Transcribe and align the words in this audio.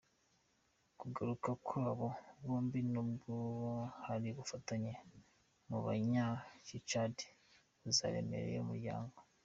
Kugaruka 0.99 1.49
kw’abo 1.65 2.07
bombi, 2.43 2.79
nubwo 2.91 3.33
hari 4.05 4.27
ubufatanye 4.31 4.91
mu 5.67 5.77
Banya-Tchad, 5.85 7.15
kuzaremerera 7.79 8.59
umuryango. 8.65 9.17